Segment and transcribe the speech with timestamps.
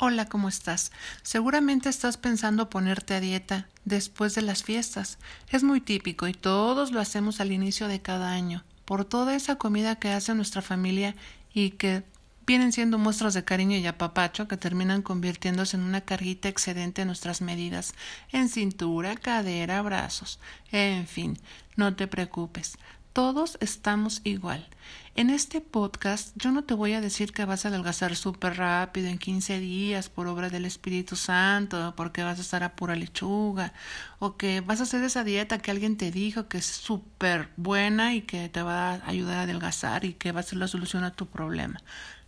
[0.00, 0.92] Hola, ¿cómo estás?
[1.22, 5.18] Seguramente estás pensando ponerte a dieta después de las fiestas.
[5.50, 9.56] Es muy típico y todos lo hacemos al inicio de cada año, por toda esa
[9.56, 11.16] comida que hace nuestra familia
[11.52, 12.04] y que
[12.46, 17.06] vienen siendo muestras de cariño y apapacho que terminan convirtiéndose en una carguita excedente de
[17.06, 17.92] nuestras medidas,
[18.30, 20.38] en cintura, cadera, brazos.
[20.70, 21.40] En fin,
[21.74, 22.78] no te preocupes
[23.18, 24.68] todos estamos igual.
[25.14, 29.08] En este podcast yo no te voy a decir que vas a adelgazar súper rápido
[29.08, 33.72] en 15 días por obra del Espíritu Santo, porque vas a estar a pura lechuga,
[34.20, 38.14] o que vas a hacer esa dieta que alguien te dijo que es súper buena
[38.14, 41.04] y que te va a ayudar a adelgazar y que va a ser la solución
[41.04, 41.80] a tu problema.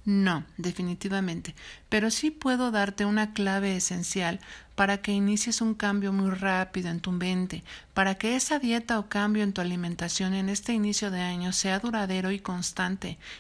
[0.07, 1.55] No, definitivamente,
[1.91, 4.41] pero sí puedo darte una clave esencial
[4.75, 7.63] para que inicies un cambio muy rápido en tu mente,
[7.93, 11.81] para que esa dieta o cambio en tu alimentación en este inicio de año sea
[11.81, 12.70] duradero y constante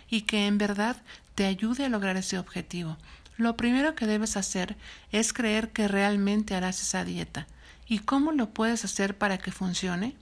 [0.09, 0.97] y que en verdad
[1.35, 2.97] te ayude a lograr ese objetivo.
[3.37, 4.77] Lo primero que debes hacer
[5.13, 7.47] es creer que realmente harás esa dieta.
[7.89, 10.15] ¿Y cómo lo puedes hacer para que funcione?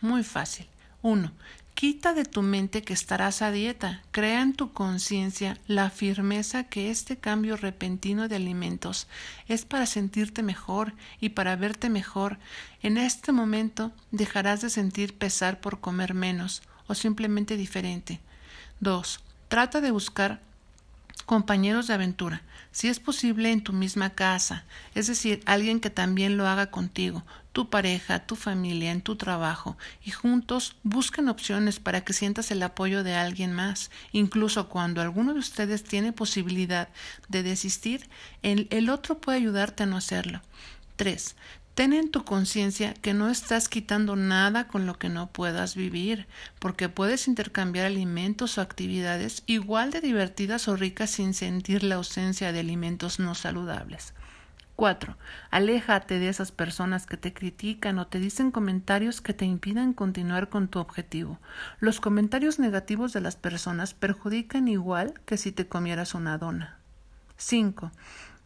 [0.00, 0.66] Muy fácil.
[1.02, 1.32] 1.
[1.74, 4.00] Quita de tu mente que estarás a dieta.
[4.12, 9.08] Crea en tu conciencia la firmeza que este cambio repentino de alimentos
[9.46, 12.38] es para sentirte mejor y para verte mejor.
[12.80, 18.20] En este momento dejarás de sentir pesar por comer menos o simplemente diferente.
[18.80, 19.20] 2.
[19.48, 20.40] Trata de buscar
[21.24, 26.36] compañeros de aventura, si es posible en tu misma casa, es decir, alguien que también
[26.36, 32.02] lo haga contigo, tu pareja, tu familia, en tu trabajo, y juntos busquen opciones para
[32.02, 36.90] que sientas el apoyo de alguien más, incluso cuando alguno de ustedes tiene posibilidad
[37.28, 38.08] de desistir,
[38.42, 40.42] el, otro puede ayudarte a no hacerlo.
[40.96, 41.34] 3.
[41.76, 46.26] Ten en tu conciencia que no estás quitando nada con lo que no puedas vivir,
[46.58, 52.50] porque puedes intercambiar alimentos o actividades igual de divertidas o ricas sin sentir la ausencia
[52.50, 54.14] de alimentos no saludables.
[54.74, 55.18] 4.
[55.50, 60.48] Aléjate de esas personas que te critican o te dicen comentarios que te impidan continuar
[60.48, 61.38] con tu objetivo.
[61.78, 66.78] Los comentarios negativos de las personas perjudican igual que si te comieras una dona.
[67.36, 67.92] 5.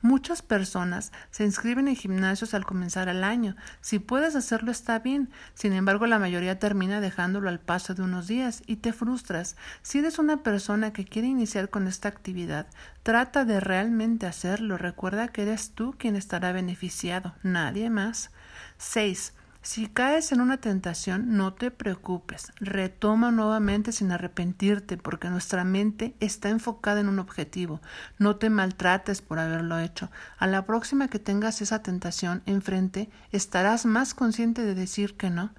[0.03, 3.55] Muchas personas se inscriben en gimnasios al comenzar el año.
[3.83, 5.31] Si puedes hacerlo está bien.
[5.55, 9.57] Sin embargo, la mayoría termina dejándolo al paso de unos días y te frustras.
[9.83, 12.67] Si eres una persona que quiere iniciar con esta actividad,
[13.03, 14.79] trata de realmente hacerlo.
[14.79, 18.31] Recuerda que eres tú quien estará beneficiado, nadie más.
[18.79, 19.35] 6.
[19.63, 22.51] Si caes en una tentación, no te preocupes.
[22.61, 27.83] Retoma nuevamente sin arrepentirte, porque nuestra mente está enfocada en un objetivo.
[28.19, 30.11] No te maltrates por haberlo hecho.
[30.39, 35.51] A la próxima que tengas esa tentación enfrente, estarás más consciente de decir que no.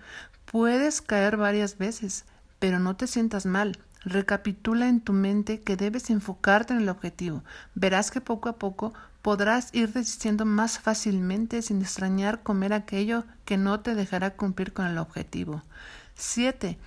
[0.46, 2.26] Puedes caer varias veces,
[2.58, 3.78] pero no te sientas mal.
[4.04, 7.44] Recapitula en tu mente que debes enfocarte en el objetivo.
[7.76, 13.58] Verás que poco a poco podrás ir desistiendo más fácilmente sin extrañar comer aquello que
[13.58, 15.62] no te dejará cumplir con el objetivo.
[16.16, 16.78] 7.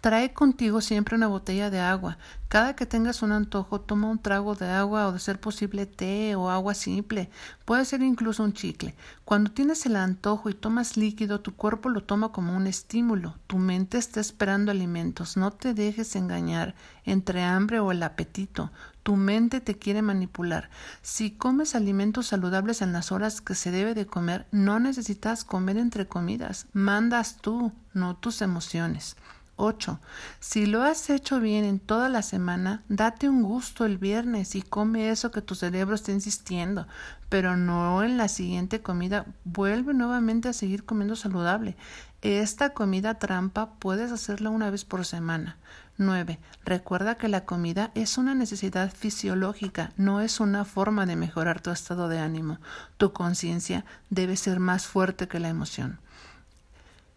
[0.00, 2.18] Trae contigo siempre una botella de agua.
[2.48, 6.36] Cada que tengas un antojo, toma un trago de agua o de ser posible té
[6.36, 7.30] o agua simple.
[7.64, 8.94] Puede ser incluso un chicle.
[9.24, 13.34] Cuando tienes el antojo y tomas líquido, tu cuerpo lo toma como un estímulo.
[13.48, 15.36] Tu mente está esperando alimentos.
[15.36, 18.70] No te dejes engañar entre hambre o el apetito.
[19.02, 20.70] Tu mente te quiere manipular.
[21.02, 25.76] Si comes alimentos saludables en las horas que se debe de comer, no necesitas comer
[25.76, 26.66] entre comidas.
[26.72, 29.16] Mandas tú, no tus emociones.
[29.58, 30.00] 8.
[30.40, 34.62] Si lo has hecho bien en toda la semana, date un gusto el viernes y
[34.62, 36.86] come eso que tu cerebro está insistiendo,
[37.28, 39.26] pero no en la siguiente comida.
[39.44, 41.76] Vuelve nuevamente a seguir comiendo saludable.
[42.22, 45.56] Esta comida trampa puedes hacerla una vez por semana.
[45.98, 46.38] 9.
[46.64, 51.70] Recuerda que la comida es una necesidad fisiológica, no es una forma de mejorar tu
[51.70, 52.58] estado de ánimo.
[52.96, 56.00] Tu conciencia debe ser más fuerte que la emoción.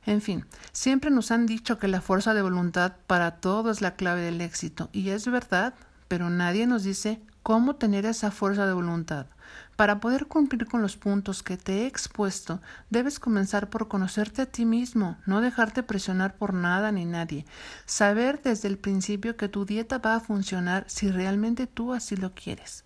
[0.06, 3.96] En fin, siempre nos han dicho que la fuerza de voluntad para todo es la
[3.96, 5.76] clave del éxito, y es verdad,
[6.08, 9.28] pero nadie nos dice cómo tener esa fuerza de voluntad.
[9.76, 14.46] Para poder cumplir con los puntos que te he expuesto, debes comenzar por conocerte a
[14.46, 17.46] ti mismo, no dejarte presionar por nada ni nadie,
[17.86, 22.34] saber desde el principio que tu dieta va a funcionar si realmente tú así lo
[22.34, 22.86] quieres.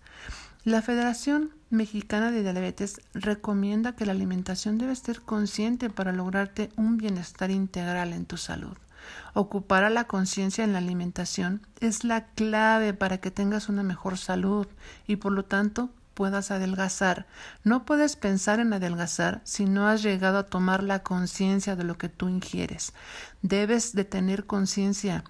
[0.64, 6.96] La Federación Mexicana de Diabetes recomienda que la alimentación debe ser consciente para lograrte un
[6.96, 8.76] bienestar integral en tu salud.
[9.34, 14.16] Ocupar a la conciencia en la alimentación es la clave para que tengas una mejor
[14.16, 14.68] salud
[15.08, 17.26] y por lo tanto puedas adelgazar.
[17.64, 21.98] No puedes pensar en adelgazar si no has llegado a tomar la conciencia de lo
[21.98, 22.94] que tú ingieres.
[23.42, 25.24] Debes de tener conciencia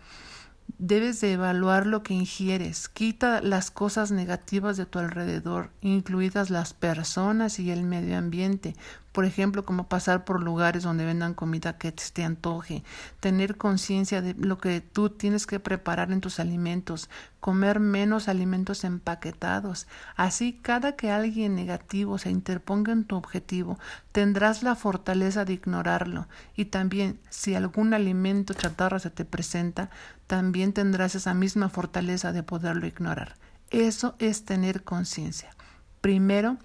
[0.78, 2.88] Debes de evaluar lo que ingieres.
[2.88, 8.76] Quita las cosas negativas de tu alrededor, incluidas las personas y el medio ambiente.
[9.16, 12.84] Por ejemplo, como pasar por lugares donde vendan comida que te antoje,
[13.18, 17.08] tener conciencia de lo que tú tienes que preparar en tus alimentos,
[17.40, 19.86] comer menos alimentos empaquetados.
[20.16, 23.78] Así, cada que alguien negativo se interponga en tu objetivo,
[24.12, 26.28] tendrás la fortaleza de ignorarlo.
[26.54, 29.88] Y también, si algún alimento chatarra se te presenta,
[30.26, 33.36] también tendrás esa misma fortaleza de poderlo ignorar.
[33.70, 35.56] Eso es tener conciencia.
[36.02, 36.58] Primero,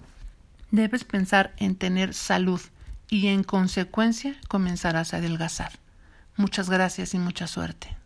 [0.71, 2.62] debes pensar en tener salud
[3.09, 5.73] y en consecuencia comenzarás a adelgazar.
[6.38, 8.00] Muchas gracias y mucha suerte.